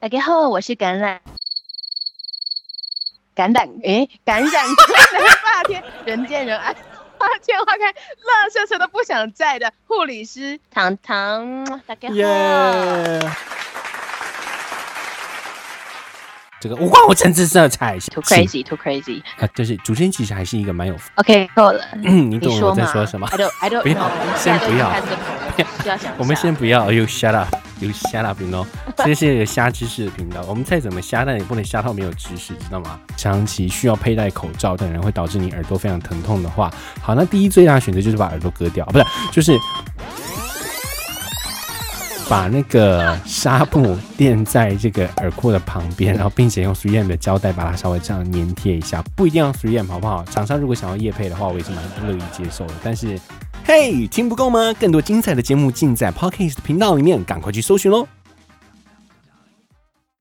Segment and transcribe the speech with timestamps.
[0.00, 1.20] 大家好，我是感染
[3.34, 6.72] 感染诶，感染快乐霸天，人见人爱，
[7.18, 12.14] 花见花开，垃圾车都不想在的护理师糖糖，大家好。
[12.14, 13.28] Yeah.
[16.60, 19.20] 这个五光层次色彩，too crazy，too crazy。
[19.40, 21.84] 啊，就是主持人其实还是一个蛮有，OK，够了。
[22.04, 23.82] 嗯，你懂我在说什么？I don't，I don't。
[23.82, 24.94] 不要，先不要。
[26.18, 27.34] 我们先不要，You shut
[27.78, 28.66] up，You shut up，you know。
[28.96, 32.98] 这是一个 瞎知识的频道，我们再怎么瞎，但也不能瞎到没有知识，知道吗？
[33.16, 39.58] 长期需要佩戴口罩的人会导致你耳朵非常疼痛的话，好，那第一最大的选择就是把耳朵割掉，不是，就是。
[42.30, 50.22] 把那个纱布垫在这个耳廓的旁边， 然后并且用 3M 的胶带把它稍微这样粘贴一下，不一定要 3M 好不好？
[50.26, 52.74] 厂商如果想要夜配的话，我也是蛮乐意接受的。
[52.84, 53.18] 但是，
[53.70, 54.72] 嘿，听不够吗？
[54.80, 58.08] 更多精彩的节目尽在 Podcast 频道里面，赶快去搜寻喽！